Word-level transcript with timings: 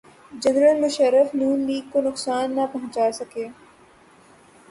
General 0.43 0.77
Musharraf 0.81 1.27
Noon 1.35 1.59
league 1.67 1.85
کو 1.91 2.01
نقصان 2.01 2.55
نہ 2.55 2.65
پہنچا 2.71 3.05
سکے۔ 3.19 3.45